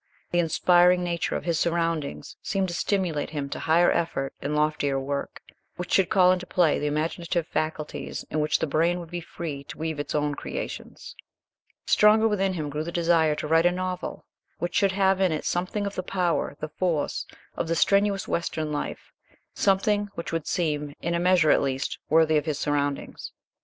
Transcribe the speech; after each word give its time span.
The 0.31 0.39
inspiring 0.39 1.03
nature 1.03 1.35
of 1.35 1.43
his 1.45 1.59
surroundings 1.59 2.35
seemed 2.41 2.69
to 2.69 2.73
stimulate 2.73 3.29
him 3.29 3.49
to 3.49 3.59
higher 3.59 3.91
effort 3.91 4.33
and 4.41 4.55
loftier 4.55 4.99
work, 4.99 5.43
which 5.75 5.93
should 5.93 6.09
call 6.09 6.31
into 6.31 6.47
play 6.47 6.79
the 6.79 6.87
imaginative 6.87 7.45
faculties 7.45 8.23
and 8.31 8.39
in 8.39 8.41
which 8.41 8.57
the 8.57 8.65
brain 8.65 8.99
would 8.99 9.11
be 9.11 9.21
free 9.21 9.63
to 9.65 9.77
weave 9.77 9.99
its 9.99 10.15
own 10.15 10.33
creations. 10.33 11.15
Stronger 11.85 12.27
within 12.27 12.53
him 12.53 12.71
grew 12.71 12.83
the 12.83 12.91
desire 12.91 13.35
to 13.35 13.47
write 13.47 13.67
a 13.67 13.71
novel 13.71 14.25
which 14.57 14.73
should 14.73 14.93
have 14.93 15.21
in 15.21 15.31
it 15.31 15.45
something 15.45 15.85
of 15.85 15.93
the 15.93 16.01
power, 16.01 16.57
the 16.59 16.69
force, 16.69 17.27
of 17.55 17.67
the 17.67 17.75
strenuous 17.75 18.27
western 18.27 18.71
life, 18.71 19.11
something 19.53 20.09
which 20.15 20.31
would 20.33 20.47
seem, 20.47 20.95
in 21.03 21.13
a 21.13 21.19
measure 21.19 21.51
at 21.51 21.61
least, 21.61 21.99
worthy 22.09 22.37
of 22.37 22.45
his 22.47 22.57
surroundings. 22.57 23.33